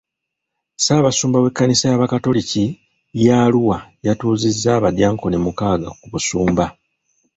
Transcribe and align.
Ssaabasumba 0.77 1.37
w'ekkanisa 1.43 1.85
y'abakatoliki 1.87 2.63
ya 3.25 3.35
Arua 3.45 3.77
yatuuzizza 4.05 4.69
abadyankoni 4.77 5.37
mukaaga 5.45 5.89
ku 5.99 6.05
busumba. 6.13 6.65